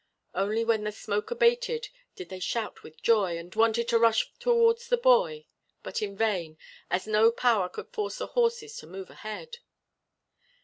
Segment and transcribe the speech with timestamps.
[0.33, 4.87] Only when the smoke abated, did they shout with joy, and wanted to rush towards
[4.87, 5.45] the boy,
[5.83, 6.57] but in vain,
[6.89, 9.57] as no power could force the horses to move ahead.